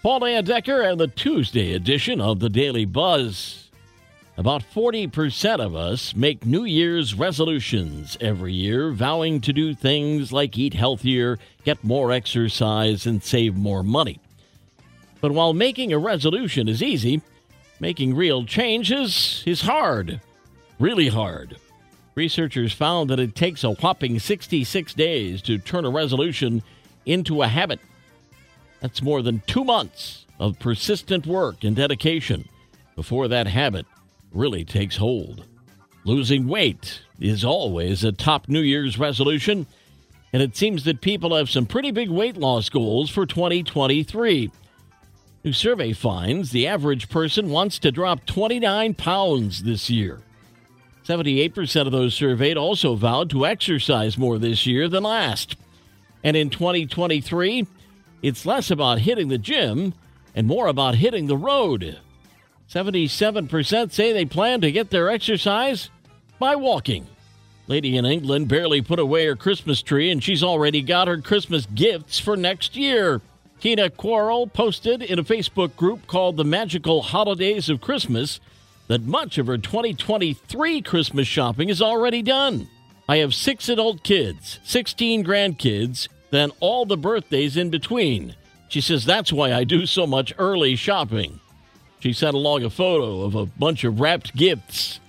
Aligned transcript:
Paul 0.00 0.20
Decker 0.42 0.82
and 0.82 1.00
the 1.00 1.08
Tuesday 1.08 1.74
edition 1.74 2.20
of 2.20 2.38
the 2.38 2.48
Daily 2.48 2.84
Buzz. 2.84 3.68
About 4.36 4.62
40% 4.62 5.58
of 5.58 5.74
us 5.74 6.14
make 6.14 6.46
New 6.46 6.62
Year's 6.62 7.16
resolutions 7.16 8.16
every 8.20 8.52
year, 8.52 8.92
vowing 8.92 9.40
to 9.40 9.52
do 9.52 9.74
things 9.74 10.32
like 10.32 10.56
eat 10.56 10.74
healthier, 10.74 11.36
get 11.64 11.82
more 11.82 12.12
exercise, 12.12 13.06
and 13.06 13.20
save 13.20 13.56
more 13.56 13.82
money. 13.82 14.20
But 15.20 15.32
while 15.32 15.52
making 15.52 15.92
a 15.92 15.98
resolution 15.98 16.68
is 16.68 16.80
easy, 16.80 17.20
making 17.80 18.14
real 18.14 18.44
changes 18.44 19.42
is 19.46 19.62
hard. 19.62 20.20
Really 20.78 21.08
hard. 21.08 21.56
Researchers 22.14 22.72
found 22.72 23.10
that 23.10 23.18
it 23.18 23.34
takes 23.34 23.64
a 23.64 23.72
whopping 23.72 24.20
66 24.20 24.94
days 24.94 25.42
to 25.42 25.58
turn 25.58 25.84
a 25.84 25.90
resolution 25.90 26.62
into 27.04 27.42
a 27.42 27.48
habit. 27.48 27.80
That's 28.80 29.02
more 29.02 29.22
than 29.22 29.42
two 29.46 29.64
months 29.64 30.26
of 30.38 30.58
persistent 30.58 31.26
work 31.26 31.64
and 31.64 31.74
dedication 31.74 32.48
before 32.94 33.28
that 33.28 33.46
habit 33.46 33.86
really 34.32 34.64
takes 34.64 34.96
hold. 34.96 35.44
Losing 36.04 36.46
weight 36.46 37.02
is 37.20 37.44
always 37.44 38.04
a 38.04 38.12
top 38.12 38.48
New 38.48 38.60
Year's 38.60 38.98
resolution, 38.98 39.66
and 40.32 40.42
it 40.42 40.56
seems 40.56 40.84
that 40.84 41.00
people 41.00 41.36
have 41.36 41.50
some 41.50 41.66
pretty 41.66 41.90
big 41.90 42.08
weight 42.08 42.36
loss 42.36 42.68
goals 42.68 43.10
for 43.10 43.26
2023. 43.26 44.50
New 45.44 45.52
survey 45.52 45.92
finds 45.92 46.50
the 46.50 46.66
average 46.66 47.08
person 47.08 47.50
wants 47.50 47.78
to 47.80 47.92
drop 47.92 48.26
29 48.26 48.94
pounds 48.94 49.62
this 49.62 49.90
year. 49.90 50.20
78% 51.04 51.86
of 51.86 51.92
those 51.92 52.14
surveyed 52.14 52.56
also 52.56 52.94
vowed 52.94 53.30
to 53.30 53.46
exercise 53.46 54.18
more 54.18 54.38
this 54.38 54.66
year 54.66 54.88
than 54.88 55.04
last. 55.04 55.56
And 56.22 56.36
in 56.36 56.50
2023, 56.50 57.66
it's 58.22 58.46
less 58.46 58.70
about 58.70 59.00
hitting 59.00 59.28
the 59.28 59.38
gym 59.38 59.94
and 60.34 60.46
more 60.46 60.66
about 60.66 60.96
hitting 60.96 61.26
the 61.26 61.36
road. 61.36 61.98
77% 62.70 63.92
say 63.92 64.12
they 64.12 64.24
plan 64.24 64.60
to 64.60 64.72
get 64.72 64.90
their 64.90 65.08
exercise 65.08 65.90
by 66.38 66.54
walking. 66.54 67.06
Lady 67.66 67.96
in 67.96 68.04
England 68.04 68.48
barely 68.48 68.80
put 68.80 68.98
away 68.98 69.26
her 69.26 69.36
Christmas 69.36 69.82
tree 69.82 70.10
and 70.10 70.22
she's 70.22 70.42
already 70.42 70.82
got 70.82 71.08
her 71.08 71.20
Christmas 71.20 71.66
gifts 71.74 72.18
for 72.18 72.36
next 72.36 72.76
year. 72.76 73.20
Tina 73.60 73.90
Quarrell 73.90 74.52
posted 74.52 75.02
in 75.02 75.18
a 75.18 75.24
Facebook 75.24 75.74
group 75.76 76.06
called 76.06 76.36
The 76.36 76.44
Magical 76.44 77.02
Holidays 77.02 77.68
of 77.68 77.80
Christmas 77.80 78.40
that 78.86 79.02
much 79.02 79.36
of 79.36 79.46
her 79.46 79.58
2023 79.58 80.80
Christmas 80.82 81.26
shopping 81.26 81.68
is 81.68 81.82
already 81.82 82.22
done. 82.22 82.68
I 83.08 83.18
have 83.18 83.34
six 83.34 83.68
adult 83.68 84.02
kids, 84.02 84.60
16 84.64 85.24
grandkids, 85.24 86.08
then 86.30 86.50
all 86.60 86.84
the 86.84 86.96
birthdays 86.96 87.56
in 87.56 87.70
between. 87.70 88.34
She 88.68 88.80
says 88.80 89.04
that's 89.04 89.32
why 89.32 89.52
I 89.52 89.64
do 89.64 89.86
so 89.86 90.06
much 90.06 90.34
early 90.38 90.76
shopping. 90.76 91.40
She 92.00 92.12
sent 92.12 92.34
along 92.34 92.62
a 92.62 92.70
photo 92.70 93.22
of 93.22 93.34
a 93.34 93.46
bunch 93.46 93.84
of 93.84 94.00
wrapped 94.00 94.36
gifts. 94.36 95.00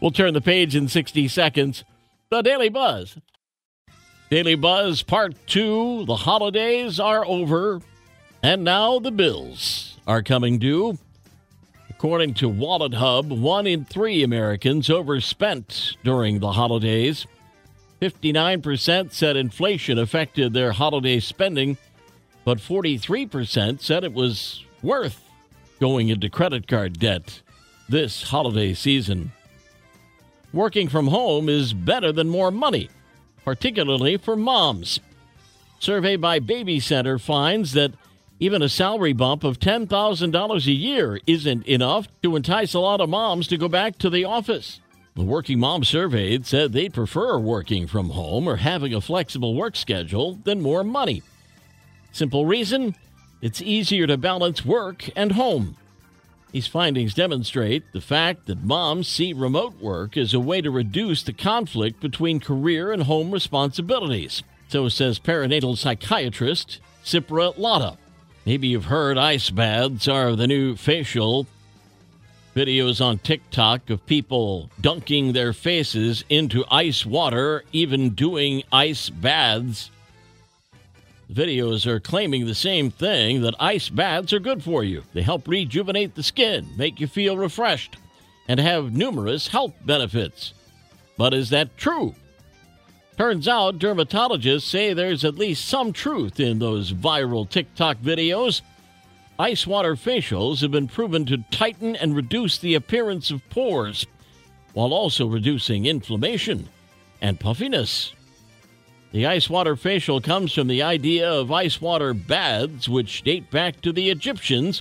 We'll 0.00 0.10
turn 0.10 0.34
the 0.34 0.40
page 0.40 0.76
in 0.76 0.88
60 0.88 1.26
seconds. 1.28 1.84
The 2.30 2.42
Daily 2.42 2.68
Buzz. 2.68 3.16
Daily 4.30 4.54
Buzz 4.54 5.02
Part 5.02 5.34
2 5.46 6.04
The 6.06 6.16
holidays 6.16 7.00
are 7.00 7.24
over, 7.24 7.80
and 8.42 8.64
now 8.64 8.98
the 8.98 9.10
bills 9.10 9.98
are 10.06 10.22
coming 10.22 10.58
due. 10.58 10.98
According 11.88 12.34
to 12.34 12.50
WalletHub, 12.50 13.40
one 13.40 13.66
in 13.66 13.84
three 13.84 14.22
Americans 14.22 14.90
overspent 14.90 15.96
during 16.04 16.40
the 16.40 16.52
holidays. 16.52 17.26
59% 18.00 19.12
said 19.12 19.36
inflation 19.36 19.98
affected 19.98 20.52
their 20.52 20.72
holiday 20.72 21.18
spending, 21.18 21.78
but 22.44 22.58
43% 22.58 23.80
said 23.80 24.04
it 24.04 24.12
was 24.12 24.64
worth 24.82 25.22
going 25.80 26.08
into 26.08 26.28
credit 26.28 26.68
card 26.68 26.98
debt 26.98 27.40
this 27.88 28.30
holiday 28.30 28.74
season. 28.74 29.32
Working 30.52 30.88
from 30.88 31.08
home 31.08 31.48
is 31.48 31.72
better 31.72 32.12
than 32.12 32.28
more 32.28 32.50
money, 32.50 32.88
particularly 33.44 34.16
for 34.16 34.36
moms. 34.36 35.00
Survey 35.78 36.16
by 36.16 36.40
BabyCenter 36.40 37.20
finds 37.20 37.72
that 37.72 37.92
even 38.38 38.62
a 38.62 38.68
salary 38.68 39.12
bump 39.12 39.44
of 39.44 39.58
$10,000 39.58 40.66
a 40.66 40.72
year 40.72 41.20
isn't 41.26 41.66
enough 41.66 42.08
to 42.22 42.36
entice 42.36 42.74
a 42.74 42.80
lot 42.80 43.00
of 43.00 43.08
moms 43.08 43.48
to 43.48 43.56
go 43.56 43.68
back 43.68 43.98
to 43.98 44.10
the 44.10 44.24
office. 44.24 44.80
The 45.16 45.24
working 45.24 45.58
mom 45.58 45.82
surveyed 45.82 46.44
said 46.44 46.72
they 46.72 46.90
prefer 46.90 47.38
working 47.38 47.86
from 47.86 48.10
home 48.10 48.46
or 48.46 48.56
having 48.56 48.92
a 48.92 49.00
flexible 49.00 49.54
work 49.54 49.74
schedule 49.74 50.38
than 50.44 50.60
more 50.60 50.84
money. 50.84 51.22
Simple 52.12 52.44
reason 52.44 52.94
it's 53.40 53.62
easier 53.62 54.06
to 54.06 54.18
balance 54.18 54.64
work 54.64 55.08
and 55.16 55.32
home. 55.32 55.76
These 56.52 56.66
findings 56.66 57.14
demonstrate 57.14 57.92
the 57.92 58.00
fact 58.02 58.46
that 58.46 58.62
moms 58.62 59.08
see 59.08 59.32
remote 59.32 59.80
work 59.80 60.18
as 60.18 60.34
a 60.34 60.40
way 60.40 60.60
to 60.60 60.70
reduce 60.70 61.22
the 61.22 61.32
conflict 61.32 62.00
between 62.00 62.38
career 62.38 62.92
and 62.92 63.02
home 63.02 63.30
responsibilities. 63.30 64.42
So 64.68 64.88
says 64.90 65.18
perinatal 65.18 65.78
psychiatrist 65.78 66.80
Sipra 67.02 67.56
Latta. 67.56 67.96
Maybe 68.44 68.68
you've 68.68 68.86
heard 68.86 69.16
ice 69.16 69.48
baths 69.48 70.08
are 70.08 70.36
the 70.36 70.46
new 70.46 70.76
facial. 70.76 71.46
Videos 72.56 73.04
on 73.04 73.18
TikTok 73.18 73.90
of 73.90 74.06
people 74.06 74.70
dunking 74.80 75.34
their 75.34 75.52
faces 75.52 76.24
into 76.30 76.64
ice 76.70 77.04
water, 77.04 77.62
even 77.70 78.14
doing 78.14 78.62
ice 78.72 79.10
baths. 79.10 79.90
Videos 81.30 81.84
are 81.84 82.00
claiming 82.00 82.46
the 82.46 82.54
same 82.54 82.90
thing 82.90 83.42
that 83.42 83.54
ice 83.60 83.90
baths 83.90 84.32
are 84.32 84.38
good 84.38 84.62
for 84.62 84.82
you. 84.82 85.02
They 85.12 85.20
help 85.20 85.46
rejuvenate 85.46 86.14
the 86.14 86.22
skin, 86.22 86.66
make 86.78 86.98
you 86.98 87.06
feel 87.06 87.36
refreshed, 87.36 87.98
and 88.48 88.58
have 88.58 88.94
numerous 88.94 89.48
health 89.48 89.74
benefits. 89.84 90.54
But 91.18 91.34
is 91.34 91.50
that 91.50 91.76
true? 91.76 92.14
Turns 93.18 93.46
out 93.46 93.78
dermatologists 93.78 94.62
say 94.62 94.94
there's 94.94 95.26
at 95.26 95.34
least 95.34 95.68
some 95.68 95.92
truth 95.92 96.40
in 96.40 96.58
those 96.58 96.90
viral 96.90 97.46
TikTok 97.46 97.98
videos. 97.98 98.62
Ice 99.38 99.66
water 99.66 99.96
facials 99.96 100.62
have 100.62 100.70
been 100.70 100.88
proven 100.88 101.26
to 101.26 101.44
tighten 101.50 101.94
and 101.94 102.16
reduce 102.16 102.56
the 102.56 102.74
appearance 102.74 103.30
of 103.30 103.46
pores, 103.50 104.06
while 104.72 104.94
also 104.94 105.26
reducing 105.26 105.84
inflammation 105.84 106.68
and 107.20 107.38
puffiness. 107.38 108.14
The 109.12 109.26
ice 109.26 109.50
water 109.50 109.76
facial 109.76 110.20
comes 110.20 110.54
from 110.54 110.68
the 110.68 110.82
idea 110.82 111.30
of 111.30 111.52
ice 111.52 111.80
water 111.80 112.14
baths, 112.14 112.88
which 112.88 113.22
date 113.22 113.50
back 113.50 113.80
to 113.82 113.92
the 113.92 114.10
Egyptians, 114.10 114.80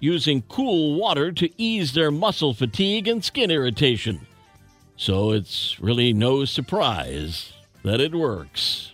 using 0.00 0.42
cool 0.42 0.94
water 0.94 1.32
to 1.32 1.50
ease 1.60 1.92
their 1.92 2.12
muscle 2.12 2.54
fatigue 2.54 3.08
and 3.08 3.24
skin 3.24 3.50
irritation. 3.50 4.26
So 4.96 5.32
it's 5.32 5.78
really 5.80 6.12
no 6.12 6.44
surprise 6.44 7.52
that 7.82 8.00
it 8.00 8.14
works. 8.14 8.92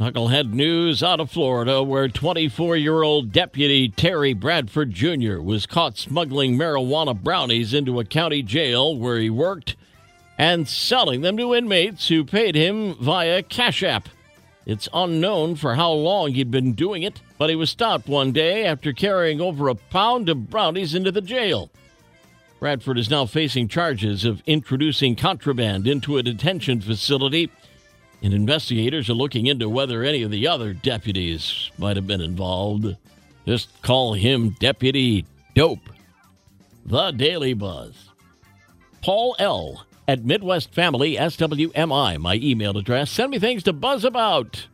Knucklehead 0.00 0.54
news 0.54 1.02
out 1.02 1.20
of 1.20 1.30
Florida, 1.30 1.82
where 1.82 2.08
24 2.08 2.74
year 2.74 3.02
old 3.02 3.32
Deputy 3.32 3.90
Terry 3.90 4.32
Bradford 4.32 4.92
Jr. 4.92 5.42
was 5.42 5.66
caught 5.66 5.98
smuggling 5.98 6.56
marijuana 6.56 7.14
brownies 7.14 7.74
into 7.74 8.00
a 8.00 8.04
county 8.06 8.42
jail 8.42 8.96
where 8.96 9.18
he 9.18 9.28
worked 9.28 9.76
and 10.38 10.66
selling 10.66 11.20
them 11.20 11.36
to 11.36 11.54
inmates 11.54 12.08
who 12.08 12.24
paid 12.24 12.54
him 12.54 12.94
via 12.94 13.42
Cash 13.42 13.82
App. 13.82 14.08
It's 14.64 14.88
unknown 14.94 15.56
for 15.56 15.74
how 15.74 15.92
long 15.92 16.32
he'd 16.32 16.50
been 16.50 16.72
doing 16.72 17.02
it, 17.02 17.20
but 17.36 17.50
he 17.50 17.56
was 17.56 17.68
stopped 17.68 18.08
one 18.08 18.32
day 18.32 18.64
after 18.64 18.94
carrying 18.94 19.42
over 19.42 19.68
a 19.68 19.74
pound 19.74 20.30
of 20.30 20.48
brownies 20.48 20.94
into 20.94 21.12
the 21.12 21.20
jail. 21.20 21.70
Bradford 22.58 22.96
is 22.96 23.10
now 23.10 23.26
facing 23.26 23.68
charges 23.68 24.24
of 24.24 24.42
introducing 24.46 25.14
contraband 25.14 25.86
into 25.86 26.16
a 26.16 26.22
detention 26.22 26.80
facility 26.80 27.50
and 28.22 28.34
investigators 28.34 29.08
are 29.08 29.14
looking 29.14 29.46
into 29.46 29.68
whether 29.68 30.02
any 30.02 30.22
of 30.22 30.30
the 30.30 30.46
other 30.46 30.72
deputies 30.72 31.70
might 31.78 31.96
have 31.96 32.06
been 32.06 32.20
involved. 32.20 32.96
Just 33.46 33.82
call 33.82 34.14
him 34.14 34.50
Deputy 34.60 35.24
Dope. 35.54 35.90
The 36.84 37.10
Daily 37.12 37.54
Buzz. 37.54 38.10
Paul 39.02 39.36
L. 39.38 39.86
at 40.06 40.24
Midwest 40.24 40.74
Family 40.74 41.16
SWMI, 41.16 42.18
my 42.18 42.34
email 42.34 42.76
address. 42.76 43.10
Send 43.10 43.30
me 43.30 43.38
things 43.38 43.62
to 43.62 43.72
buzz 43.72 44.04
about. 44.04 44.66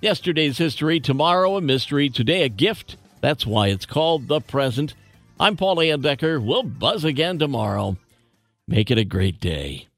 Yesterday's 0.00 0.58
history, 0.58 1.00
tomorrow 1.00 1.56
a 1.56 1.60
mystery, 1.60 2.10
today 2.10 2.42
a 2.42 2.48
gift. 2.48 2.96
That's 3.20 3.46
why 3.46 3.68
it's 3.68 3.86
called 3.86 4.28
The 4.28 4.40
Present. 4.40 4.94
I'm 5.40 5.56
Paul 5.56 5.76
Layendecker. 5.76 6.44
We'll 6.44 6.62
buzz 6.62 7.04
again 7.04 7.38
tomorrow. 7.38 7.96
Make 8.68 8.90
it 8.90 8.98
a 8.98 9.04
great 9.04 9.40
day. 9.40 9.88